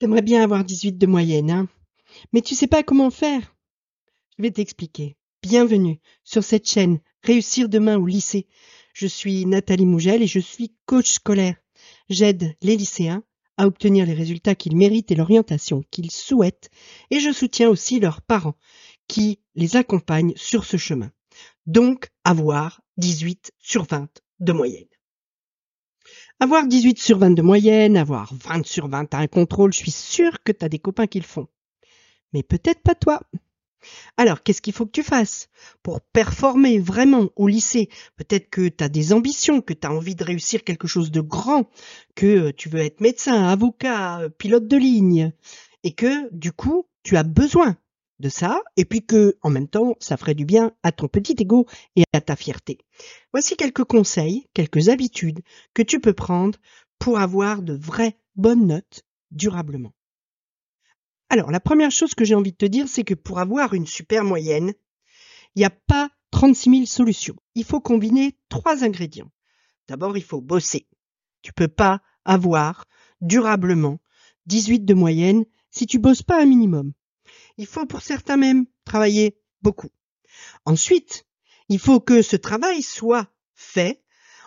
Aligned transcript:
T'aimerais 0.00 0.22
bien 0.22 0.42
avoir 0.42 0.64
18 0.64 0.96
de 0.96 1.06
moyenne, 1.06 1.50
hein 1.50 1.68
Mais 2.32 2.40
tu 2.40 2.54
sais 2.54 2.66
pas 2.66 2.82
comment 2.82 3.10
faire. 3.10 3.54
Je 4.38 4.42
vais 4.42 4.50
t'expliquer. 4.50 5.18
Bienvenue 5.42 6.00
sur 6.24 6.42
cette 6.42 6.66
chaîne 6.66 7.00
Réussir 7.22 7.68
demain 7.68 7.98
au 7.98 8.06
lycée. 8.06 8.46
Je 8.94 9.06
suis 9.06 9.44
Nathalie 9.44 9.84
Mougel 9.84 10.22
et 10.22 10.26
je 10.26 10.40
suis 10.40 10.74
coach 10.86 11.10
scolaire. 11.10 11.56
J'aide 12.08 12.56
les 12.62 12.78
lycéens 12.78 13.22
à 13.58 13.66
obtenir 13.66 14.06
les 14.06 14.14
résultats 14.14 14.54
qu'ils 14.54 14.74
méritent 14.74 15.10
et 15.12 15.16
l'orientation 15.16 15.84
qu'ils 15.90 16.10
souhaitent 16.10 16.70
et 17.10 17.20
je 17.20 17.30
soutiens 17.30 17.68
aussi 17.68 18.00
leurs 18.00 18.22
parents 18.22 18.56
qui 19.06 19.40
les 19.54 19.76
accompagnent 19.76 20.32
sur 20.34 20.64
ce 20.64 20.78
chemin. 20.78 21.12
Donc 21.66 22.08
avoir 22.24 22.80
18 22.96 23.52
sur 23.58 23.84
20 23.84 24.08
de 24.38 24.52
moyenne. 24.54 24.89
Avoir 26.42 26.66
18 26.66 26.98
sur 26.98 27.18
20 27.18 27.32
de 27.32 27.42
moyenne, 27.42 27.98
avoir 27.98 28.32
20 28.32 28.64
sur 28.64 28.88
20 28.88 29.12
à 29.12 29.18
un 29.18 29.26
contrôle, 29.26 29.74
je 29.74 29.78
suis 29.78 29.90
sûre 29.90 30.42
que 30.42 30.52
tu 30.52 30.64
as 30.64 30.70
des 30.70 30.78
copains 30.78 31.06
qui 31.06 31.18
le 31.18 31.26
font. 31.26 31.48
Mais 32.32 32.42
peut-être 32.42 32.80
pas 32.80 32.94
toi. 32.94 33.20
Alors, 34.16 34.42
qu'est-ce 34.42 34.62
qu'il 34.62 34.72
faut 34.72 34.86
que 34.86 34.90
tu 34.90 35.02
fasses 35.02 35.50
pour 35.82 36.00
performer 36.00 36.78
vraiment 36.78 37.28
au 37.36 37.46
lycée? 37.46 37.90
Peut-être 38.16 38.48
que 38.48 38.68
tu 38.68 38.82
as 38.82 38.88
des 38.88 39.12
ambitions, 39.12 39.60
que 39.60 39.74
tu 39.74 39.86
as 39.86 39.92
envie 39.92 40.14
de 40.14 40.24
réussir 40.24 40.64
quelque 40.64 40.88
chose 40.88 41.10
de 41.10 41.20
grand, 41.20 41.68
que 42.14 42.52
tu 42.52 42.70
veux 42.70 42.80
être 42.80 43.02
médecin, 43.02 43.44
avocat, 43.44 44.22
pilote 44.38 44.66
de 44.66 44.78
ligne, 44.78 45.32
et 45.84 45.92
que 45.92 46.34
du 46.34 46.52
coup, 46.52 46.86
tu 47.02 47.18
as 47.18 47.22
besoin 47.22 47.76
de 48.20 48.28
ça, 48.28 48.62
et 48.76 48.84
puis 48.84 49.04
que, 49.04 49.36
en 49.42 49.50
même 49.50 49.68
temps, 49.68 49.96
ça 49.98 50.16
ferait 50.16 50.34
du 50.34 50.44
bien 50.44 50.72
à 50.82 50.92
ton 50.92 51.08
petit 51.08 51.34
ego 51.38 51.66
et 51.96 52.04
à 52.12 52.20
ta 52.20 52.36
fierté. 52.36 52.78
Voici 53.32 53.56
quelques 53.56 53.84
conseils, 53.84 54.46
quelques 54.54 54.88
habitudes 54.88 55.40
que 55.74 55.82
tu 55.82 56.00
peux 56.00 56.12
prendre 56.12 56.58
pour 56.98 57.18
avoir 57.18 57.62
de 57.62 57.74
vraies 57.74 58.16
bonnes 58.36 58.66
notes 58.66 59.04
durablement. 59.30 59.92
Alors, 61.28 61.50
la 61.50 61.60
première 61.60 61.90
chose 61.90 62.14
que 62.14 62.24
j'ai 62.24 62.34
envie 62.34 62.52
de 62.52 62.56
te 62.56 62.66
dire, 62.66 62.88
c'est 62.88 63.04
que 63.04 63.14
pour 63.14 63.38
avoir 63.38 63.74
une 63.74 63.86
super 63.86 64.24
moyenne, 64.24 64.74
il 65.54 65.60
n'y 65.60 65.64
a 65.64 65.70
pas 65.70 66.10
36 66.32 66.70
000 66.70 66.86
solutions. 66.86 67.36
Il 67.54 67.64
faut 67.64 67.80
combiner 67.80 68.36
trois 68.48 68.84
ingrédients. 68.84 69.30
D'abord, 69.88 70.16
il 70.16 70.22
faut 70.22 70.40
bosser. 70.40 70.86
Tu 71.42 71.52
peux 71.52 71.68
pas 71.68 72.02
avoir 72.24 72.86
durablement 73.20 74.00
18 74.46 74.84
de 74.84 74.94
moyenne 74.94 75.44
si 75.70 75.86
tu 75.86 75.98
bosses 75.98 76.22
pas 76.22 76.42
un 76.42 76.46
minimum. 76.46 76.92
Il 77.60 77.66
faut 77.66 77.84
pour 77.84 78.00
certains 78.00 78.38
même 78.38 78.64
travailler 78.86 79.36
beaucoup. 79.60 79.90
Ensuite, 80.64 81.26
il 81.68 81.78
faut 81.78 82.00
que 82.00 82.22
ce 82.22 82.36
travail 82.36 82.80
soit 82.80 83.26
fait 83.54 84.02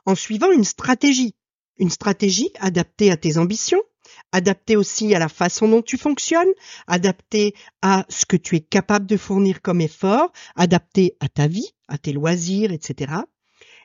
en 0.07 0.15
suivant 0.15 0.51
une 0.51 0.63
stratégie. 0.63 1.35
Une 1.77 1.91
stratégie 1.91 2.49
adaptée 2.59 3.11
à 3.11 3.17
tes 3.17 3.37
ambitions, 3.37 3.83
adaptée 4.31 4.75
aussi 4.75 5.13
à 5.13 5.19
la 5.19 5.29
façon 5.29 5.67
dont 5.67 5.83
tu 5.83 5.95
fonctionnes, 5.95 6.51
adaptée 6.87 7.53
à 7.83 8.03
ce 8.09 8.25
que 8.25 8.35
tu 8.35 8.55
es 8.55 8.61
capable 8.61 9.05
de 9.05 9.17
fournir 9.17 9.61
comme 9.61 9.81
effort, 9.81 10.31
adaptée 10.55 11.15
à 11.19 11.29
ta 11.29 11.45
vie, 11.45 11.69
à 11.87 11.99
tes 11.99 12.13
loisirs, 12.13 12.71
etc. 12.71 13.13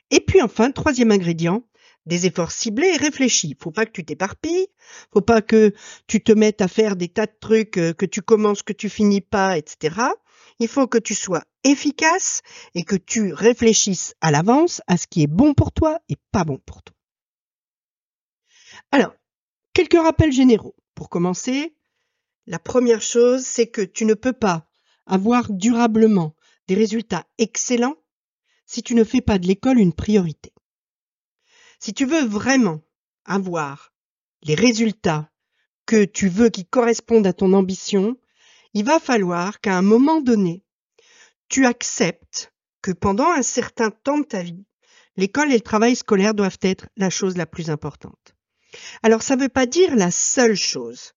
Et 0.09 0.21
puis 0.21 0.41
enfin, 0.41 0.71
troisième 0.71 1.11
ingrédient, 1.11 1.68
des 2.09 2.25
efforts 2.25 2.51
ciblés 2.51 2.87
et 2.87 2.97
réfléchis. 2.97 3.55
Faut 3.61 3.71
pas 3.71 3.85
que 3.85 3.91
tu 3.91 4.03
t'éparpilles, 4.03 4.67
faut 5.13 5.21
pas 5.21 5.41
que 5.41 5.73
tu 6.07 6.21
te 6.21 6.33
mettes 6.33 6.59
à 6.59 6.67
faire 6.67 6.97
des 6.97 7.07
tas 7.07 7.27
de 7.27 7.35
trucs 7.39 7.77
euh, 7.77 7.93
que 7.93 8.05
tu 8.05 8.21
commences, 8.21 8.63
que 8.63 8.73
tu 8.73 8.89
finis 8.89 9.21
pas, 9.21 9.57
etc. 9.57 9.95
Il 10.59 10.67
faut 10.67 10.87
que 10.87 10.97
tu 10.97 11.15
sois 11.15 11.43
efficace 11.63 12.41
et 12.75 12.83
que 12.83 12.97
tu 12.97 13.31
réfléchisses 13.31 14.15
à 14.19 14.31
l'avance 14.31 14.81
à 14.87 14.97
ce 14.97 15.07
qui 15.07 15.23
est 15.23 15.27
bon 15.27 15.53
pour 15.53 15.71
toi 15.71 15.99
et 16.09 16.17
pas 16.33 16.43
bon 16.43 16.57
pour 16.65 16.83
toi. 16.83 16.95
Alors, 18.91 19.13
quelques 19.73 20.01
rappels 20.01 20.33
généraux. 20.33 20.75
Pour 20.95 21.09
commencer, 21.09 21.75
la 22.45 22.59
première 22.59 23.01
chose, 23.01 23.45
c'est 23.45 23.67
que 23.67 23.81
tu 23.81 24.05
ne 24.05 24.15
peux 24.15 24.33
pas 24.33 24.67
avoir 25.05 25.51
durablement 25.51 26.35
des 26.67 26.75
résultats 26.75 27.25
excellents 27.37 27.95
si 28.65 28.83
tu 28.83 28.95
ne 28.95 29.03
fais 29.03 29.21
pas 29.21 29.39
de 29.39 29.47
l'école 29.47 29.79
une 29.79 29.93
priorité. 29.93 30.51
Si 31.79 31.93
tu 31.93 32.05
veux 32.05 32.25
vraiment 32.25 32.81
avoir 33.25 33.93
les 34.43 34.55
résultats 34.55 35.31
que 35.85 36.05
tu 36.05 36.27
veux 36.27 36.49
qui 36.49 36.65
correspondent 36.65 37.27
à 37.27 37.33
ton 37.33 37.53
ambition, 37.53 38.17
il 38.73 38.85
va 38.85 38.99
falloir 38.99 39.61
qu'à 39.61 39.77
un 39.77 39.81
moment 39.81 40.21
donné, 40.21 40.63
tu 41.47 41.65
acceptes 41.65 42.53
que 42.81 42.91
pendant 42.91 43.31
un 43.31 43.41
certain 43.41 43.91
temps 43.91 44.19
de 44.19 44.25
ta 44.25 44.43
vie, 44.43 44.65
l'école 45.15 45.51
et 45.51 45.55
le 45.55 45.61
travail 45.61 45.95
scolaire 45.95 46.33
doivent 46.33 46.59
être 46.61 46.87
la 46.97 47.09
chose 47.09 47.37
la 47.37 47.45
plus 47.45 47.69
importante. 47.69 48.35
Alors 49.01 49.23
ça 49.23 49.35
ne 49.35 49.41
veut 49.41 49.49
pas 49.49 49.65
dire 49.65 49.95
la 49.95 50.11
seule 50.11 50.55
chose. 50.55 51.13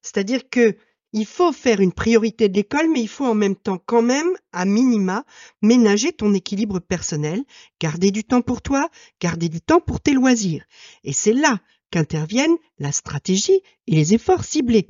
C'est-à-dire 0.00 0.48
que 0.48 0.76
il 1.14 1.26
faut 1.26 1.52
faire 1.52 1.80
une 1.80 1.92
priorité 1.92 2.48
de 2.48 2.56
l'école, 2.56 2.90
mais 2.90 3.00
il 3.00 3.08
faut 3.08 3.24
en 3.24 3.36
même 3.36 3.54
temps 3.54 3.78
quand 3.78 4.02
même, 4.02 4.30
à 4.52 4.64
minima, 4.64 5.24
ménager 5.62 6.12
ton 6.12 6.34
équilibre 6.34 6.80
personnel, 6.80 7.44
garder 7.80 8.10
du 8.10 8.24
temps 8.24 8.42
pour 8.42 8.62
toi, 8.62 8.90
garder 9.20 9.48
du 9.48 9.60
temps 9.60 9.80
pour 9.80 10.00
tes 10.00 10.12
loisirs. 10.12 10.64
Et 11.04 11.12
c'est 11.12 11.32
là 11.32 11.60
qu'interviennent 11.92 12.56
la 12.78 12.90
stratégie 12.90 13.62
et 13.86 13.94
les 13.94 14.14
efforts 14.14 14.44
ciblés. 14.44 14.88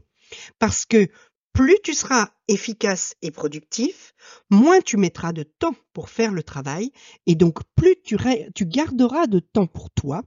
Parce 0.59 0.87
que 0.87 1.09
plus 1.53 1.77
tu 1.85 1.93
seras 1.93 2.31
efficace 2.49 3.17
et 3.21 3.31
productif, 3.31 4.15
moins 4.49 4.81
tu 4.81 4.97
mettras 4.97 5.35
de 5.35 5.43
temps 5.43 5.77
pour 5.93 6.09
faire 6.09 6.33
le 6.33 6.43
travail, 6.43 6.91
et 7.27 7.35
donc 7.35 7.59
plus 7.77 7.97
tu, 8.03 8.17
garderas 8.65 9.27
de 9.27 9.41
temps 9.41 9.67
pour 9.67 9.91
toi 9.91 10.23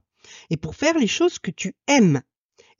et 0.48 0.56
pour 0.56 0.76
faire 0.76 0.96
les 0.96 1.08
choses 1.08 1.40
que 1.40 1.50
tu 1.50 1.74
aimes 1.88 2.22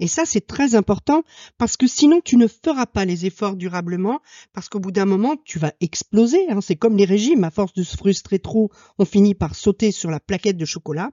et 0.00 0.06
ça, 0.06 0.24
c'est 0.24 0.46
très 0.46 0.74
important 0.74 1.22
parce 1.56 1.76
que 1.76 1.86
sinon, 1.86 2.20
tu 2.24 2.36
ne 2.36 2.46
feras 2.46 2.86
pas 2.86 3.04
les 3.04 3.26
efforts 3.26 3.56
durablement 3.56 4.20
parce 4.52 4.68
qu'au 4.68 4.78
bout 4.78 4.92
d'un 4.92 5.06
moment, 5.06 5.36
tu 5.44 5.58
vas 5.58 5.72
exploser. 5.80 6.48
Hein. 6.50 6.60
C'est 6.60 6.76
comme 6.76 6.96
les 6.96 7.04
régimes. 7.04 7.44
À 7.44 7.50
force 7.50 7.72
de 7.72 7.82
se 7.82 7.96
frustrer 7.96 8.38
trop, 8.38 8.70
on 8.98 9.04
finit 9.04 9.34
par 9.34 9.54
sauter 9.54 9.90
sur 9.90 10.10
la 10.10 10.20
plaquette 10.20 10.56
de 10.56 10.64
chocolat. 10.64 11.10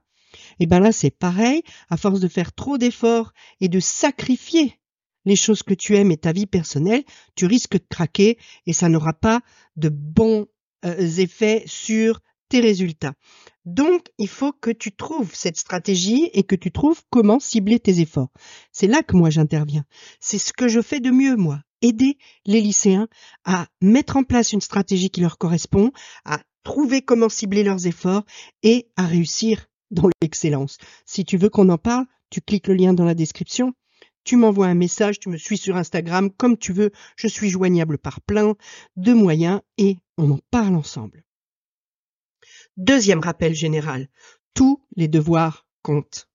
Et 0.60 0.66
ben 0.66 0.80
là, 0.80 0.92
c'est 0.92 1.10
pareil. 1.10 1.62
À 1.88 1.96
force 1.96 2.20
de 2.20 2.28
faire 2.28 2.52
trop 2.52 2.78
d'efforts 2.78 3.32
et 3.60 3.68
de 3.68 3.80
sacrifier 3.80 4.78
les 5.24 5.36
choses 5.36 5.64
que 5.64 5.74
tu 5.74 5.96
aimes 5.96 6.12
et 6.12 6.16
ta 6.16 6.32
vie 6.32 6.46
personnelle, 6.46 7.02
tu 7.34 7.46
risques 7.46 7.78
de 7.78 7.86
craquer 7.88 8.38
et 8.66 8.72
ça 8.72 8.88
n'aura 8.88 9.12
pas 9.12 9.40
de 9.74 9.88
bons 9.88 10.46
euh, 10.84 10.96
effets 11.18 11.64
sur 11.66 12.20
tes 12.48 12.60
résultats. 12.60 13.14
Donc, 13.64 14.06
il 14.18 14.28
faut 14.28 14.52
que 14.52 14.70
tu 14.70 14.92
trouves 14.92 15.34
cette 15.34 15.56
stratégie 15.56 16.30
et 16.32 16.44
que 16.44 16.54
tu 16.54 16.70
trouves 16.70 17.02
comment 17.10 17.40
cibler 17.40 17.80
tes 17.80 18.00
efforts. 18.00 18.30
C'est 18.72 18.86
là 18.86 19.02
que 19.02 19.16
moi 19.16 19.30
j'interviens. 19.30 19.84
C'est 20.20 20.38
ce 20.38 20.52
que 20.52 20.68
je 20.68 20.80
fais 20.80 21.00
de 21.00 21.10
mieux, 21.10 21.36
moi. 21.36 21.60
Aider 21.82 22.16
les 22.46 22.60
lycéens 22.60 23.08
à 23.44 23.66
mettre 23.80 24.16
en 24.16 24.22
place 24.22 24.52
une 24.52 24.60
stratégie 24.60 25.10
qui 25.10 25.20
leur 25.20 25.36
correspond, 25.36 25.90
à 26.24 26.40
trouver 26.62 27.02
comment 27.02 27.28
cibler 27.28 27.64
leurs 27.64 27.86
efforts 27.86 28.24
et 28.62 28.88
à 28.96 29.06
réussir 29.06 29.66
dans 29.90 30.08
l'excellence. 30.22 30.78
Si 31.04 31.24
tu 31.24 31.36
veux 31.36 31.50
qu'on 31.50 31.68
en 31.68 31.78
parle, 31.78 32.06
tu 32.30 32.40
cliques 32.40 32.68
le 32.68 32.74
lien 32.74 32.94
dans 32.94 33.04
la 33.04 33.14
description. 33.14 33.74
Tu 34.24 34.36
m'envoies 34.36 34.66
un 34.66 34.74
message, 34.74 35.20
tu 35.20 35.28
me 35.28 35.36
suis 35.36 35.58
sur 35.58 35.76
Instagram, 35.76 36.30
comme 36.30 36.56
tu 36.56 36.72
veux. 36.72 36.90
Je 37.16 37.28
suis 37.28 37.50
joignable 37.50 37.98
par 37.98 38.20
plein 38.20 38.54
de 38.96 39.12
moyens 39.12 39.60
et 39.78 39.98
on 40.18 40.30
en 40.32 40.40
parle 40.50 40.74
ensemble. 40.74 41.25
Deuxième 42.76 43.20
rappel 43.20 43.54
général, 43.54 44.08
tous 44.52 44.82
les 44.96 45.08
devoirs 45.08 45.66
comptent. 45.82 46.28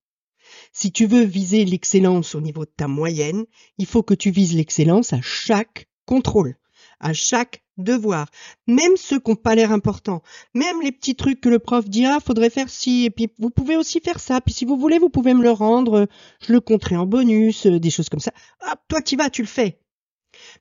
Si 0.72 0.90
tu 0.90 1.06
veux 1.06 1.22
viser 1.22 1.64
l'excellence 1.64 2.34
au 2.34 2.40
niveau 2.40 2.64
de 2.64 2.72
ta 2.76 2.88
moyenne, 2.88 3.44
il 3.78 3.86
faut 3.86 4.02
que 4.02 4.14
tu 4.14 4.30
vises 4.30 4.54
l'excellence 4.54 5.12
à 5.12 5.20
chaque 5.22 5.88
contrôle, 6.04 6.56
à 6.98 7.12
chaque 7.12 7.62
devoir, 7.78 8.28
même 8.66 8.96
ceux 8.96 9.20
qui 9.20 9.30
n'ont 9.30 9.36
pas 9.36 9.54
l'air 9.54 9.70
importants, 9.70 10.22
même 10.52 10.82
les 10.82 10.90
petits 10.90 11.14
trucs 11.14 11.40
que 11.40 11.48
le 11.48 11.60
prof 11.60 11.88
dit 11.88 12.06
ah 12.06 12.18
faudrait 12.18 12.50
faire 12.50 12.68
ci 12.68 13.04
et 13.04 13.10
puis 13.10 13.28
vous 13.38 13.50
pouvez 13.50 13.76
aussi 13.76 14.00
faire 14.00 14.18
ça, 14.18 14.40
puis 14.40 14.52
si 14.52 14.64
vous 14.64 14.76
voulez 14.76 14.98
vous 14.98 15.10
pouvez 15.10 15.34
me 15.34 15.42
le 15.42 15.52
rendre, 15.52 16.08
je 16.40 16.52
le 16.52 16.60
compterai 16.60 16.96
en 16.96 17.06
bonus, 17.06 17.66
euh, 17.66 17.78
des 17.78 17.90
choses 17.90 18.08
comme 18.08 18.20
ça. 18.20 18.32
Ah, 18.60 18.74
toi 18.88 19.00
tu 19.00 19.16
vas, 19.16 19.30
tu 19.30 19.42
le 19.42 19.48
fais. 19.48 19.78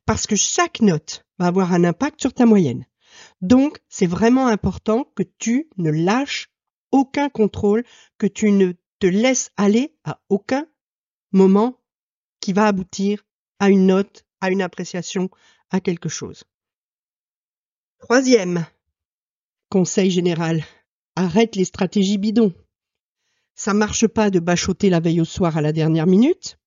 Parce 0.06 0.28
que 0.28 0.36
chaque 0.36 0.82
note 0.82 1.26
va 1.40 1.48
avoir 1.48 1.74
un 1.74 1.84
impact 1.84 2.22
sur 2.22 2.34
ta 2.34 2.46
moyenne. 2.46 2.86
Donc, 3.42 3.80
c'est 3.90 4.08
vraiment 4.08 4.48
important 4.48 5.06
que 5.16 5.24
tu 5.24 5.70
ne 5.78 5.92
lâches 5.92 6.50
aucun 6.92 7.30
contrôle, 7.30 7.84
que 8.18 8.28
tu 8.28 8.52
ne 8.52 8.74
te 9.00 9.08
laisses 9.08 9.52
aller 9.58 9.96
à 10.04 10.22
aucun 10.30 10.68
moment 11.32 11.82
qui 12.40 12.54
va 12.54 12.68
aboutir 12.68 13.26
à 13.60 13.70
une 13.70 13.88
note, 13.88 14.26
à 14.42 14.52
une 14.52 14.62
appréciation, 14.62 15.30
à 15.70 15.80
quelque 15.80 16.10
chose. 16.10 16.44
Troisième 18.00 18.66
conseil 19.70 20.12
général, 20.12 20.64
arrête 21.16 21.56
les 21.56 21.66
stratégies 21.66 22.18
bidons. 22.18 22.54
Ça 23.56 23.74
marche 23.74 24.08
pas 24.08 24.30
de 24.30 24.40
bachoter 24.40 24.90
la 24.90 25.00
veille 25.00 25.22
au 25.22 25.26
soir 25.26 25.56
à 25.56 25.62
la 25.62 25.72
dernière 25.72 26.08
minute. 26.08 26.60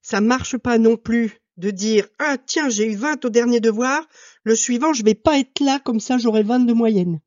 Ça 0.00 0.20
marche 0.20 0.56
pas 0.56 0.78
non 0.78 0.96
plus 0.96 1.40
de 1.56 1.70
dire 1.70 2.08
ah 2.18 2.36
tiens 2.38 2.68
j'ai 2.68 2.90
eu 2.90 2.96
20 2.96 3.24
au 3.24 3.30
dernier 3.30 3.60
devoir, 3.60 4.02
le 4.42 4.54
suivant 4.54 4.92
je 4.92 5.04
vais 5.04 5.14
pas 5.14 5.38
être 5.38 5.60
là 5.60 5.80
comme 5.80 6.00
ça 6.00 6.18
j'aurai 6.18 6.42
20 6.42 6.60
de 6.60 6.72
moyenne. 6.72 7.20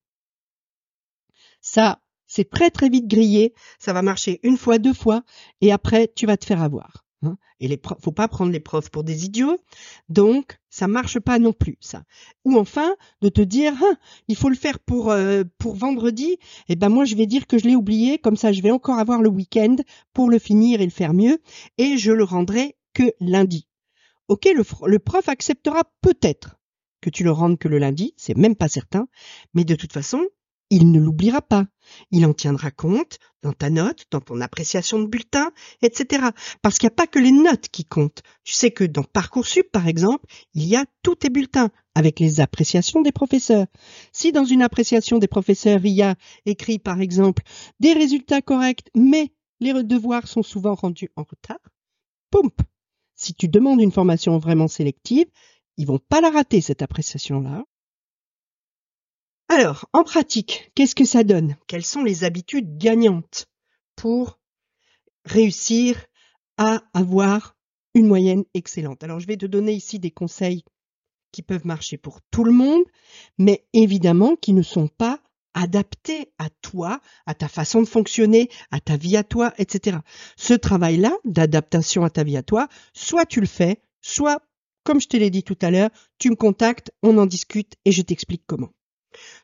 Ça 1.62 2.02
c'est 2.28 2.50
très 2.50 2.70
très 2.70 2.90
vite 2.90 3.08
grillé, 3.08 3.54
ça 3.80 3.94
va 3.94 4.02
marcher 4.02 4.40
une 4.44 4.58
fois, 4.58 4.80
deux 4.80 4.94
fois 4.94 5.24
et 5.62 5.72
après 5.72 6.12
tu 6.16 6.26
vas 6.26 6.38
te 6.38 6.46
faire 6.46 6.62
avoir. 6.62 7.08
Hein. 7.24 7.38
Et 7.60 7.68
les 7.68 7.80
faut 8.00 8.12
pas 8.12 8.28
prendre 8.28 8.52
les 8.52 8.60
profs 8.60 8.90
pour 8.90 9.04
des 9.04 9.26
idiots. 9.26 9.58
Donc, 10.10 10.60
ça 10.70 10.88
marche 10.88 11.20
pas 11.20 11.40
non 11.40 11.54
plus, 11.54 11.78
ça. 11.80 12.04
Ou 12.46 12.58
enfin, 12.58 12.96
de 13.22 13.30
te 13.30 13.42
dire, 13.42 13.74
hein, 13.74 13.98
il 14.28 14.36
faut 14.36 14.50
le 14.50 14.56
faire 14.56 14.80
pour, 14.80 15.12
euh, 15.12 15.44
pour 15.58 15.76
vendredi. 15.76 16.38
Eh 16.70 16.76
ben, 16.76 16.90
moi, 16.90 17.06
je 17.06 17.16
vais 17.16 17.26
dire 17.26 17.48
que 17.48 17.58
je 17.58 17.66
l'ai 17.66 17.76
oublié. 17.76 18.20
Comme 18.20 18.38
ça, 18.38 18.52
je 18.52 18.62
vais 18.62 18.72
encore 18.72 19.00
avoir 19.00 19.22
le 19.22 19.30
week-end 19.30 19.78
pour 20.14 20.30
le 20.30 20.40
finir 20.40 20.82
et 20.82 20.86
le 20.86 20.92
faire 20.92 21.14
mieux. 21.14 21.40
Et 21.78 21.98
je 21.98 22.12
le 22.12 22.24
rendrai 22.24 22.76
que 22.94 23.12
lundi. 23.20 23.68
Ok, 24.28 24.46
le, 24.54 25.00
prof 25.00 25.30
acceptera 25.30 25.84
peut-être 26.02 26.60
que 27.02 27.10
tu 27.10 27.24
le 27.24 27.32
rendes 27.32 27.58
que 27.58 27.70
le 27.70 27.78
lundi. 27.78 28.14
C'est 28.18 28.36
même 28.36 28.56
pas 28.56 28.68
certain. 28.68 29.08
Mais 29.54 29.64
de 29.64 29.76
toute 29.76 29.94
façon, 29.94 30.22
il 30.70 30.92
ne 30.92 31.00
l'oubliera 31.00 31.42
pas. 31.42 31.66
Il 32.12 32.26
en 32.26 32.34
tiendra 32.34 32.72
compte 32.72 33.20
dans 33.42 33.54
ta 33.54 33.70
note, 33.70 34.06
dans 34.12 34.20
ton 34.20 34.42
appréciation 34.42 35.00
de 35.00 35.08
bulletin, 35.08 35.52
etc. 35.82 36.28
Parce 36.62 36.78
qu'il 36.78 36.88
n'y 36.88 36.94
a 36.94 36.96
pas 36.96 37.08
que 37.08 37.20
les 37.20 37.32
notes 37.32 37.70
qui 37.70 37.86
comptent. 37.86 38.22
Tu 38.44 38.54
sais 38.54 38.72
que 38.72 38.84
dans 38.84 39.04
Parcoursup, 39.04 39.72
par 39.72 39.88
exemple, 39.88 40.26
il 40.54 40.66
y 40.66 40.76
a 40.76 40.86
tous 41.04 41.16
tes 41.16 41.30
bulletins 41.30 41.70
avec 41.96 42.20
les 42.20 42.42
appréciations 42.42 43.02
des 43.02 43.14
professeurs. 43.14 43.68
Si 44.12 44.34
dans 44.34 44.44
une 44.44 44.62
appréciation 44.62 45.20
des 45.20 45.28
professeurs, 45.28 45.86
il 45.86 45.94
y 45.94 46.02
a 46.02 46.16
écrit, 46.46 46.80
par 46.80 47.00
exemple, 47.00 47.44
des 47.80 47.94
résultats 47.94 48.42
corrects, 48.42 48.90
mais 48.94 49.32
les 49.62 49.84
devoirs 49.84 50.28
sont 50.28 50.44
souvent 50.44 50.76
rendus 50.76 51.10
en 51.16 51.24
retard, 51.24 51.60
poum 52.30 52.52
Si 53.18 53.34
tu 53.34 53.48
demandes 53.48 53.82
une 53.82 53.92
formation 53.92 54.38
vraiment 54.38 54.68
sélective, 54.68 55.26
ils 55.76 55.88
vont 55.88 56.00
pas 56.00 56.22
la 56.22 56.30
rater, 56.30 56.62
cette 56.62 56.84
appréciation-là. 56.84 57.66
Alors, 59.50 59.90
en 59.92 60.04
pratique, 60.04 60.72
qu'est-ce 60.76 60.96
que 60.96 61.04
ça 61.06 61.24
donne? 61.24 61.58
Quelles 61.68 61.84
sont 61.84 62.04
les 62.04 62.24
habitudes 62.24 62.78
gagnantes 62.78 63.48
pour 63.96 64.40
réussir 65.26 66.06
à 66.58 66.84
avoir 66.94 67.56
une 67.96 68.08
moyenne 68.08 68.46
excellente? 68.54 69.04
Alors, 69.04 69.20
je 69.20 69.28
vais 69.28 69.38
te 69.38 69.46
donner 69.48 69.74
ici 69.74 70.00
des 70.00 70.12
conseils 70.12 70.64
qui 71.32 71.42
peuvent 71.42 71.66
marcher 71.66 71.98
pour 71.98 72.22
tout 72.30 72.44
le 72.44 72.52
monde, 72.52 72.84
mais 73.40 73.66
évidemment 73.74 74.36
qui 74.36 74.54
ne 74.54 74.62
sont 74.62 74.88
pas 74.88 75.22
adaptés 75.58 76.32
à 76.38 76.50
toi, 76.62 77.02
à 77.26 77.34
ta 77.34 77.48
façon 77.48 77.82
de 77.82 77.88
fonctionner, 77.88 78.50
à 78.72 78.80
ta 78.80 78.96
vie 78.96 79.18
à 79.18 79.24
toi, 79.24 79.54
etc. 79.58 79.98
Ce 80.36 80.54
travail-là 80.54 81.12
d'adaptation 81.26 82.04
à 82.04 82.10
ta 82.10 82.24
vie 82.24 82.38
à 82.38 82.44
toi, 82.44 82.68
soit 82.94 83.26
tu 83.26 83.40
le 83.40 83.48
fais, 83.48 83.82
soit, 84.02 84.42
comme 84.84 85.02
je 85.02 85.08
te 85.08 85.18
l'ai 85.18 85.32
dit 85.32 85.44
tout 85.44 85.58
à 85.62 85.72
l'heure, 85.72 85.90
tu 86.20 86.30
me 86.30 86.36
contactes, 86.36 86.92
on 87.02 87.18
en 87.18 87.26
discute 87.26 87.74
et 87.86 87.92
je 87.92 88.04
t'explique 88.04 88.44
comment. 88.46 88.70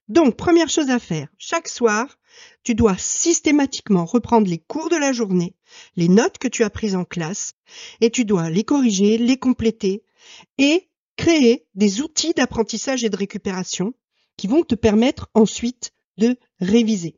Donc, 0.07 0.37
première 0.37 0.69
chose 0.69 0.91
à 0.91 0.99
faire, 0.99 1.29
chaque 1.39 1.67
soir, 1.67 2.19
tu 2.63 2.75
dois 2.75 2.95
systématiquement 2.97 4.05
reprendre 4.05 4.47
les 4.47 4.59
cours 4.59 4.89
de 4.89 4.95
la 4.95 5.13
journée, 5.13 5.55
les 5.95 6.09
notes 6.09 6.37
que 6.37 6.47
tu 6.47 6.63
as 6.63 6.69
prises 6.69 6.95
en 6.95 7.05
classe, 7.05 7.53
et 8.01 8.11
tu 8.11 8.23
dois 8.23 8.51
les 8.51 8.63
corriger, 8.63 9.17
les 9.17 9.37
compléter, 9.37 10.03
et 10.59 10.89
créer 11.17 11.65
des 11.73 12.01
outils 12.01 12.33
d'apprentissage 12.33 13.03
et 13.03 13.09
de 13.09 13.17
récupération 13.17 13.95
qui 14.37 14.47
vont 14.47 14.63
te 14.63 14.75
permettre 14.75 15.29
ensuite 15.33 15.91
de 16.17 16.37
réviser. 16.59 17.15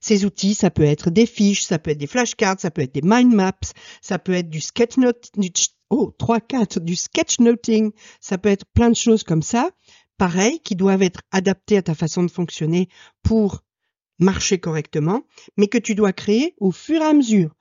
Ces 0.00 0.24
outils, 0.24 0.54
ça 0.54 0.70
peut 0.70 0.84
être 0.84 1.10
des 1.10 1.26
fiches, 1.26 1.64
ça 1.64 1.78
peut 1.78 1.90
être 1.90 1.98
des 1.98 2.06
flashcards, 2.06 2.60
ça 2.60 2.70
peut 2.70 2.82
être 2.82 2.94
des 2.94 3.02
mind 3.02 3.32
maps, 3.32 3.72
ça 4.02 4.18
peut 4.18 4.34
être 4.34 4.50
du 4.50 4.60
sketchnote, 4.60 5.30
du, 5.36 5.50
oh, 5.90 6.12
3, 6.18 6.40
4, 6.40 6.80
du 6.80 6.96
sketchnoting, 6.96 7.92
ça 8.20 8.36
peut 8.36 8.50
être 8.50 8.66
plein 8.74 8.90
de 8.90 8.96
choses 8.96 9.22
comme 9.22 9.42
ça 9.42 9.70
pareils 10.16 10.60
qui 10.60 10.76
doivent 10.76 11.02
être 11.02 11.20
adaptés 11.32 11.76
à 11.76 11.82
ta 11.82 11.94
façon 11.94 12.22
de 12.22 12.30
fonctionner 12.30 12.88
pour 13.22 13.62
marcher 14.18 14.58
correctement, 14.58 15.22
mais 15.56 15.66
que 15.66 15.78
tu 15.78 15.94
dois 15.94 16.12
créer 16.12 16.54
au 16.58 16.70
fur 16.70 17.00
et 17.00 17.04
à 17.04 17.12
mesure. 17.12 17.54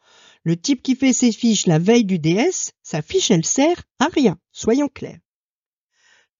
Le 0.43 0.57
type 0.57 0.83
qui 0.83 0.95
fait 0.95 1.13
ses 1.13 1.31
fiches 1.31 1.67
la 1.67 1.79
veille 1.79 2.05
du 2.05 2.19
DS, 2.19 2.73
sa 2.83 3.01
fiche 3.01 3.31
elle 3.31 3.45
sert 3.45 3.83
à 3.99 4.05
rien, 4.05 4.37
soyons 4.51 4.89
clairs. 4.89 5.19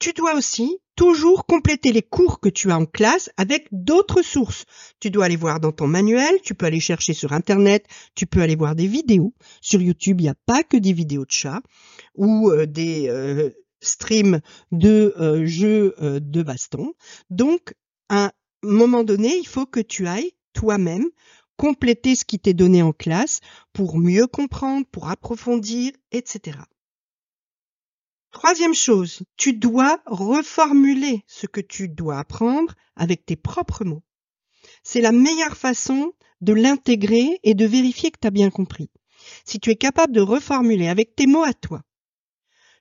Tu 0.04 0.12
dois 0.12 0.36
aussi 0.36 0.80
toujours 0.98 1.46
compléter 1.46 1.94
les 1.94 2.02
cours 2.02 2.42
que 2.42 2.50
tu 2.50 2.70
as 2.72 2.78
en 2.78 2.86
classe 2.86 3.30
avec 3.38 3.70
d'autres 3.72 4.22
sources. 4.22 4.66
Tu 5.00 5.12
dois 5.12 5.24
aller 5.24 5.38
voir 5.38 5.62
dans 5.62 5.72
ton 5.72 5.88
manuel, 5.88 6.42
tu 6.44 6.56
peux 6.56 6.66
aller 6.66 6.82
chercher 6.82 7.14
sur 7.14 7.32
Internet, 7.32 7.86
tu 8.14 8.26
peux 8.26 8.42
aller 8.42 8.58
voir 8.58 8.76
des 8.76 8.86
vidéos. 8.86 9.34
Sur 9.62 9.82
YouTube, 9.82 10.20
il 10.20 10.24
n'y 10.24 10.30
a 10.30 10.36
pas 10.46 10.62
que 10.64 10.76
des 10.76 10.92
vidéos 10.92 11.24
de 11.24 11.32
chats 11.32 11.62
ou 12.16 12.52
euh, 12.52 12.66
des, 12.66 13.08
euh, 13.08 13.52
stream 13.80 14.42
de 14.74 15.16
euh, 15.22 15.46
jeux 15.46 15.96
de 16.02 16.44
baston. 16.44 16.92
Donc, 17.30 17.74
à 18.10 18.26
un 18.26 18.32
moment 18.62 19.06
donné, 19.06 19.38
il 19.38 19.48
faut 19.48 19.66
que 19.66 19.80
tu 19.80 20.06
ailles 20.06 20.34
toi-même 20.52 21.06
compléter 21.56 22.18
ce 22.18 22.26
qui 22.26 22.40
t'est 22.40 22.54
donné 22.54 22.82
en 22.82 22.92
classe 22.92 23.40
pour 23.72 23.98
mieux 23.98 24.28
comprendre, 24.28 24.86
pour 24.92 25.08
approfondir, 25.08 25.94
etc. 26.12 26.58
Troisième 28.34 28.74
chose, 28.74 29.22
tu 29.38 29.54
dois 29.54 30.02
reformuler 30.08 31.24
ce 31.28 31.46
que 31.46 31.62
tu 31.62 31.88
dois 31.88 32.18
apprendre 32.18 32.74
avec 32.96 33.26
tes 33.28 33.36
propres 33.36 33.86
mots. 33.86 34.02
C'est 34.82 35.02
la 35.02 35.12
meilleure 35.12 35.56
façon 35.56 36.14
de 36.42 36.52
l'intégrer 36.52 37.40
et 37.44 37.54
de 37.54 37.66
vérifier 37.66 38.10
que 38.10 38.18
tu 38.20 38.28
as 38.28 38.32
bien 38.32 38.50
compris. 38.50 38.90
Si 39.46 39.60
tu 39.60 39.70
es 39.70 39.76
capable 39.76 40.14
de 40.14 40.20
reformuler 40.20 40.88
avec 40.88 41.16
tes 41.16 41.28
mots 41.28 41.44
à 41.44 41.54
toi, 41.54 41.84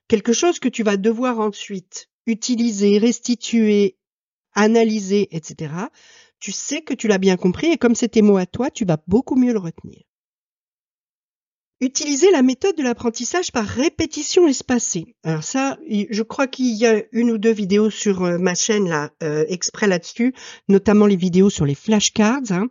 quelque 0.07 0.33
chose 0.33 0.59
que 0.59 0.69
tu 0.69 0.81
vas 0.81 0.97
devoir 0.97 1.39
ensuite 1.39 2.09
utiliser, 2.25 2.97
restituer, 2.97 3.95
analyser, 4.53 5.33
etc., 5.35 5.71
tu 6.39 6.51
sais 6.51 6.81
que 6.81 6.95
tu 6.95 7.07
l'as 7.07 7.19
bien 7.19 7.37
compris 7.37 7.67
et 7.67 7.77
comme 7.77 7.95
c'est 7.95 8.09
tes 8.09 8.23
mots 8.23 8.37
à 8.37 8.47
toi, 8.47 8.71
tu 8.71 8.85
vas 8.85 8.97
beaucoup 9.07 9.35
mieux 9.35 9.53
le 9.53 9.59
retenir. 9.59 10.01
Utiliser 11.81 12.31
la 12.31 12.43
méthode 12.43 12.77
de 12.77 12.83
l'apprentissage 12.83 13.51
par 13.51 13.65
répétition 13.65 14.47
espacée. 14.47 15.15
Alors 15.23 15.43
ça, 15.43 15.77
je 15.87 16.21
crois 16.21 16.47
qu'il 16.47 16.73
y 16.75 16.85
a 16.85 17.03
une 17.11 17.31
ou 17.31 17.37
deux 17.37 17.51
vidéos 17.51 17.89
sur 17.89 18.23
euh, 18.23 18.37
ma 18.37 18.55
chaîne 18.55 18.87
là, 18.87 19.11
euh, 19.21 19.43
exprès 19.49 19.87
là-dessus, 19.87 20.33
notamment 20.69 21.05
les 21.05 21.15
vidéos 21.15 21.49
sur 21.49 21.65
les 21.65 21.75
flashcards. 21.75 22.51
Hein. 22.51 22.67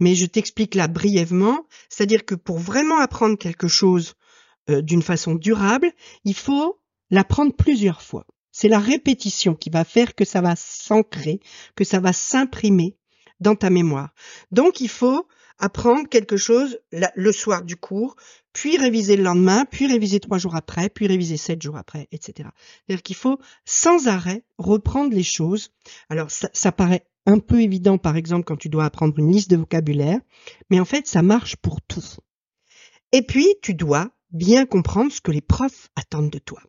mais 0.00 0.14
je 0.14 0.26
t'explique 0.26 0.74
là 0.74 0.88
brièvement. 0.88 1.66
C'est-à-dire 1.90 2.24
que 2.24 2.34
pour 2.34 2.58
vraiment 2.58 2.98
apprendre 2.98 3.36
quelque 3.36 3.68
chose 3.68 4.14
euh, 4.70 4.80
d'une 4.80 5.02
façon 5.02 5.34
durable, 5.34 5.92
il 6.24 6.34
faut 6.34 6.80
l'apprendre 7.10 7.54
plusieurs 7.54 8.02
fois. 8.02 8.26
C'est 8.52 8.68
la 8.68 8.78
répétition 8.78 9.54
qui 9.54 9.68
va 9.68 9.84
faire 9.84 10.14
que 10.14 10.24
ça 10.24 10.40
va 10.40 10.56
s'ancrer, 10.56 11.40
que 11.74 11.84
ça 11.84 12.00
va 12.00 12.12
s'imprimer 12.12 12.96
dans 13.38 13.54
ta 13.54 13.70
mémoire. 13.70 14.14
Donc 14.50 14.80
il 14.80 14.88
faut 14.88 15.26
apprendre 15.58 16.08
quelque 16.08 16.36
chose 16.36 16.78
le 16.92 17.32
soir 17.32 17.62
du 17.62 17.76
cours, 17.76 18.16
puis 18.52 18.76
réviser 18.76 19.16
le 19.16 19.22
lendemain, 19.22 19.64
puis 19.64 19.86
réviser 19.86 20.20
trois 20.20 20.38
jours 20.38 20.56
après, 20.56 20.88
puis 20.88 21.06
réviser 21.06 21.36
sept 21.36 21.60
jours 21.62 21.76
après, 21.76 22.08
etc. 22.12 22.48
C'est-à-dire 22.86 23.02
qu'il 23.02 23.16
faut 23.16 23.38
sans 23.64 24.08
arrêt 24.08 24.44
reprendre 24.58 25.14
les 25.14 25.22
choses. 25.22 25.72
Alors 26.08 26.30
ça, 26.30 26.48
ça 26.52 26.72
paraît 26.72 27.06
un 27.26 27.38
peu 27.38 27.60
évident, 27.60 27.98
par 27.98 28.16
exemple, 28.16 28.44
quand 28.44 28.56
tu 28.56 28.68
dois 28.68 28.84
apprendre 28.84 29.18
une 29.18 29.32
liste 29.32 29.50
de 29.50 29.56
vocabulaire, 29.56 30.20
mais 30.70 30.80
en 30.80 30.84
fait, 30.84 31.06
ça 31.06 31.22
marche 31.22 31.56
pour 31.56 31.82
tout. 31.82 32.04
Et 33.12 33.22
puis, 33.22 33.48
tu 33.62 33.74
dois 33.74 34.10
bien 34.30 34.66
comprendre 34.66 35.12
ce 35.12 35.20
que 35.20 35.32
les 35.32 35.40
profs 35.40 35.90
attendent 35.96 36.30
de 36.30 36.38
toi. 36.38 36.60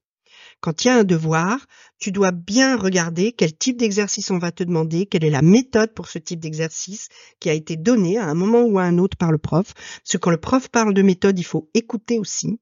Quand 0.59 0.83
il 0.83 0.87
y 0.87 0.89
a 0.89 0.97
un 0.97 1.03
devoir, 1.03 1.65
tu 1.99 2.11
dois 2.11 2.31
bien 2.31 2.77
regarder 2.77 3.31
quel 3.31 3.55
type 3.55 3.77
d'exercice 3.77 4.31
on 4.31 4.39
va 4.39 4.51
te 4.51 4.63
demander, 4.63 5.05
quelle 5.05 5.23
est 5.23 5.29
la 5.29 5.41
méthode 5.41 5.93
pour 5.93 6.07
ce 6.07 6.17
type 6.17 6.39
d'exercice 6.39 7.09
qui 7.39 7.49
a 7.49 7.53
été 7.53 7.75
donné 7.75 8.17
à 8.17 8.25
un 8.25 8.33
moment 8.33 8.63
ou 8.63 8.79
à 8.79 8.83
un 8.83 8.97
autre 8.97 9.17
par 9.17 9.31
le 9.31 9.37
prof. 9.37 9.73
Parce 9.73 10.13
que 10.13 10.17
quand 10.17 10.31
le 10.31 10.39
prof 10.39 10.69
parle 10.69 10.93
de 10.93 11.01
méthode, 11.01 11.37
il 11.37 11.45
faut 11.45 11.69
écouter 11.73 12.19
aussi. 12.19 12.59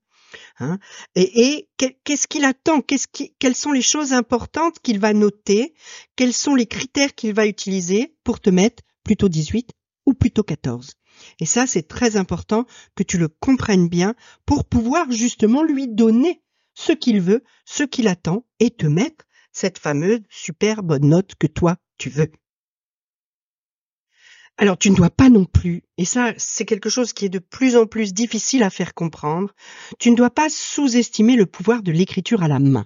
Hein. 0.59 0.79
et, 1.15 1.69
qu'est-ce 1.77 2.27
qu'il 2.27 2.43
attend? 2.43 2.81
Qu'est-ce 2.81 3.07
Quelles 3.39 3.55
sont 3.55 3.71
les 3.71 3.81
choses 3.81 4.11
importantes 4.11 4.79
qu'il 4.79 4.99
va 4.99 5.13
noter? 5.13 5.73
Quels 6.17 6.33
sont 6.33 6.55
les 6.55 6.65
critères 6.65 7.15
qu'il 7.15 7.33
va 7.33 7.45
utiliser 7.47 8.13
pour 8.25 8.41
te 8.41 8.49
mettre 8.49 8.83
plutôt 9.03 9.29
18 9.29 9.71
ou 10.05 10.13
plutôt 10.13 10.43
14 10.43 10.91
et 11.39 11.45
ça, 11.45 11.67
c'est 11.67 11.87
très 11.87 12.17
important 12.17 12.65
que 12.95 13.03
tu 13.03 13.17
le 13.17 13.27
comprennes 13.27 13.87
bien 13.87 14.15
pour 14.45 14.65
pouvoir 14.65 15.11
justement 15.11 15.63
lui 15.63 15.87
donner 15.87 16.41
ce 16.75 16.91
qu'il 16.91 17.21
veut, 17.21 17.43
ce 17.65 17.83
qu'il 17.83 18.07
attend 18.07 18.45
et 18.59 18.69
te 18.69 18.85
mettre 18.85 19.25
cette 19.51 19.79
fameuse 19.79 20.21
super 20.29 20.83
bonne 20.83 21.09
note 21.09 21.33
que 21.35 21.47
toi, 21.47 21.77
tu 21.97 22.09
veux. 22.09 22.31
Alors 24.57 24.77
tu 24.77 24.89
ne 24.89 24.95
dois 24.95 25.09
pas 25.09 25.29
non 25.29 25.45
plus, 25.45 25.83
et 25.97 26.05
ça 26.05 26.33
c'est 26.37 26.65
quelque 26.65 26.89
chose 26.89 27.11
qui 27.11 27.25
est 27.25 27.29
de 27.29 27.39
plus 27.39 27.75
en 27.75 27.87
plus 27.87 28.13
difficile 28.13 28.63
à 28.63 28.69
faire 28.69 28.93
comprendre, 28.93 29.53
tu 29.99 30.11
ne 30.11 30.15
dois 30.15 30.29
pas 30.29 30.49
sous-estimer 30.49 31.35
le 31.35 31.45
pouvoir 31.45 31.83
de 31.83 31.91
l'écriture 31.91 32.41
à 32.41 32.47
la 32.47 32.59
main. 32.59 32.85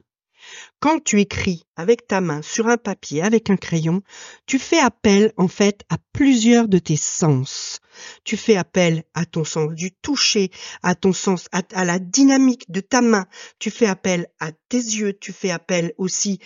Quand 0.79 1.03
tu 1.03 1.19
écris 1.19 1.65
avec 1.75 2.07
ta 2.07 2.21
main 2.21 2.41
sur 2.41 2.67
un 2.67 2.77
papier, 2.77 3.21
avec 3.21 3.49
un 3.49 3.57
crayon, 3.57 4.01
tu 4.45 4.59
fais 4.59 4.79
appel 4.79 5.33
en 5.37 5.47
fait 5.47 5.83
à 5.89 5.97
plusieurs 6.13 6.67
de 6.67 6.79
tes 6.79 6.95
sens. 6.95 7.79
Tu 8.23 8.37
fais 8.37 8.55
appel 8.55 9.03
à 9.13 9.25
ton 9.25 9.43
sens 9.43 9.73
du 9.73 9.91
toucher, 9.91 10.51
à 10.83 10.95
ton 10.95 11.13
sens, 11.13 11.47
à, 11.51 11.85
la 11.85 11.99
dynamique 11.99 12.69
de 12.71 12.79
ta 12.79 13.01
main. 13.01 13.27
Tu 13.59 13.71
fais 13.71 13.87
appel 13.87 14.27
à 14.39 14.51
tes 14.69 14.77
yeux. 14.77 15.13
Tu 15.19 15.33
fais 15.33 15.51
appel 15.51 15.93
aussi, 15.97 16.39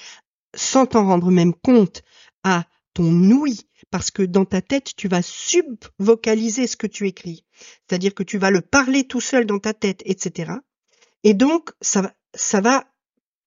sans 0.55 0.85
t'en 0.85 1.05
rendre 1.05 1.29
même 1.29 1.53
compte, 1.53 2.01
à 2.43 2.65
ton 2.93 3.11
ouïe, 3.31 3.61
parce 3.89 4.11
que 4.11 4.23
dans 4.23 4.45
ta 4.45 4.61
tête, 4.61 4.95
tu 4.95 5.07
vas 5.07 5.21
subvocaliser 5.21 6.67
ce 6.67 6.75
que 6.75 6.87
tu 6.87 7.07
écris. 7.07 7.45
C'est-à-dire 7.87 8.13
que 8.13 8.23
tu 8.23 8.37
vas 8.37 8.51
le 8.51 8.61
parler 8.61 9.05
tout 9.05 9.21
seul 9.21 9.45
dans 9.45 9.59
ta 9.59 9.73
tête, 9.73 10.01
etc. 10.05 10.53
Et 11.23 11.33
donc, 11.33 11.71
ça, 11.81 12.13
ça 12.33 12.61
va 12.61 12.85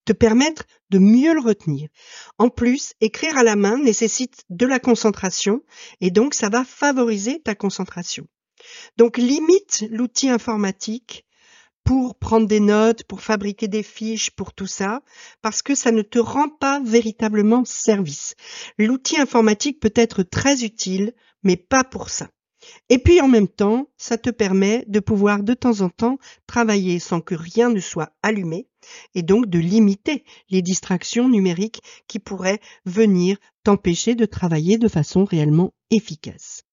te 0.07 0.13
permettre 0.13 0.63
de 0.89 0.99
mieux 0.99 1.33
le 1.33 1.41
retenir. 1.41 1.89
En 2.37 2.49
plus, 2.49 2.93
écrire 3.01 3.37
à 3.37 3.43
la 3.43 3.57
main 3.57 3.77
nécessite 3.77 4.45
de 4.49 4.65
la 4.65 4.79
concentration 4.79 5.61
et 5.99 6.11
donc 6.11 6.33
ça 6.33 6.47
va 6.47 6.63
favoriser 6.63 7.41
ta 7.41 7.55
concentration. 7.55 8.25
Donc 8.95 9.17
limite 9.17 9.85
l'outil 9.91 10.29
informatique 10.29 11.25
pour 11.83 12.15
prendre 12.15 12.47
des 12.47 12.61
notes, 12.61 13.03
pour 13.03 13.21
fabriquer 13.21 13.67
des 13.67 13.83
fiches, 13.83 14.31
pour 14.31 14.53
tout 14.53 14.67
ça, 14.67 15.01
parce 15.41 15.61
que 15.61 15.75
ça 15.75 15.91
ne 15.91 16.01
te 16.01 16.19
rend 16.19 16.49
pas 16.49 16.81
véritablement 16.83 17.65
service. 17.65 18.35
L'outil 18.77 19.19
informatique 19.19 19.79
peut 19.79 19.93
être 19.95 20.23
très 20.23 20.63
utile, 20.63 21.13
mais 21.43 21.57
pas 21.57 21.83
pour 21.83 22.09
ça. 22.09 22.29
Et 22.89 22.99
puis 22.99 23.21
en 23.21 23.27
même 23.27 23.47
temps, 23.47 23.89
ça 23.97 24.17
te 24.17 24.29
permet 24.29 24.85
de 24.87 24.99
pouvoir 24.99 25.43
de 25.43 25.53
temps 25.53 25.81
en 25.81 25.89
temps 25.89 26.17
travailler 26.45 26.99
sans 26.99 27.21
que 27.21 27.35
rien 27.35 27.69
ne 27.69 27.79
soit 27.79 28.11
allumé 28.21 28.67
et 29.15 29.23
donc 29.23 29.47
de 29.47 29.59
limiter 29.59 30.23
les 30.49 30.61
distractions 30.61 31.29
numériques 31.29 31.81
qui 32.07 32.19
pourraient 32.19 32.59
venir 32.85 33.37
t'empêcher 33.63 34.15
de 34.15 34.25
travailler 34.25 34.77
de 34.77 34.87
façon 34.87 35.25
réellement 35.25 35.73
efficace. 35.91 36.63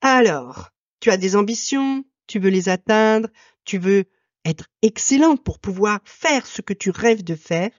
Alors, 0.00 0.70
tu 1.00 1.10
as 1.10 1.16
des 1.16 1.36
ambitions, 1.36 2.04
tu 2.26 2.38
veux 2.38 2.50
les 2.50 2.68
atteindre, 2.68 3.28
tu 3.64 3.78
veux 3.78 4.04
être 4.44 4.66
excellent 4.82 5.36
pour 5.36 5.58
pouvoir 5.58 6.00
faire 6.04 6.46
ce 6.46 6.62
que 6.62 6.74
tu 6.74 6.90
rêves 6.90 7.24
de 7.24 7.34
faire, 7.34 7.70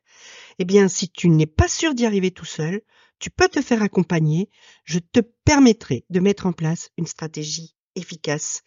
eh 0.59 0.65
bien, 0.65 0.87
si 0.87 1.09
tu 1.09 1.29
n'es 1.29 1.45
pas 1.45 1.67
sûr 1.67 1.93
d'y 1.93 2.05
arriver 2.05 2.31
tout 2.31 2.45
seul, 2.45 2.81
tu 3.19 3.29
peux 3.29 3.47
te 3.47 3.61
faire 3.61 3.81
accompagner. 3.81 4.49
Je 4.83 4.99
te 4.99 5.19
permettrai 5.19 6.05
de 6.09 6.19
mettre 6.19 6.45
en 6.45 6.53
place 6.53 6.89
une 6.97 7.07
stratégie 7.07 7.75
efficace. 7.95 8.61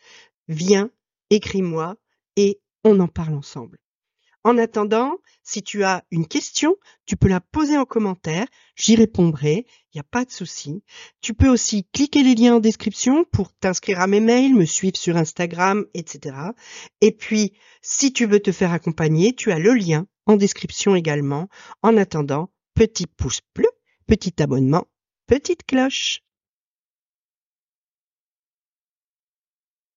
Viens, 0.49 0.91
écris-moi 1.31 1.97
et 2.37 2.61
on 2.85 3.01
en 3.01 3.09
parle 3.09 3.35
ensemble. 3.35 3.79
En 4.45 4.57
attendant, 4.57 5.19
si 5.43 5.63
tu 5.63 5.83
as 5.83 6.05
une 6.11 6.27
question, 6.27 6.77
tu 7.07 7.17
peux 7.17 7.29
la 7.29 7.41
poser 7.41 7.77
en 7.77 7.85
commentaire, 7.85 8.47
j'y 8.77 8.95
répondrai, 8.95 9.67
il 9.93 9.97
n'y 9.97 10.01
a 10.01 10.05
pas 10.05 10.25
de 10.25 10.31
souci. 10.31 10.83
Tu 11.21 11.35
peux 11.35 11.49
aussi 11.49 11.85
cliquer 11.93 12.23
les 12.23 12.35
liens 12.35 12.57
en 12.57 12.61
description 12.61 13.25
pour 13.25 13.53
t'inscrire 13.55 14.01
à 14.01 14.07
mes 14.07 14.21
mails, 14.21 14.55
me 14.55 14.65
suivre 14.65 14.97
sur 14.97 15.17
Instagram, 15.17 15.87
etc. 15.95 16.37
Et 17.01 17.13
puis, 17.13 17.53
si 17.83 18.13
tu 18.13 18.27
veux 18.27 18.41
te 18.41 18.53
faire 18.53 18.73
accompagner, 18.73 19.35
tu 19.35 19.51
as 19.53 19.59
le 19.59 19.75
lien 19.75 20.07
en 20.27 20.37
description 20.37 20.95
également. 20.95 21.49
En 21.83 21.97
attendant, 21.97 22.51
petit 22.75 23.07
pouce 23.07 23.41
bleu, 23.55 23.69
petit 24.07 24.41
abonnement, 24.43 24.87
petite 25.27 25.65
cloche. 25.67 26.23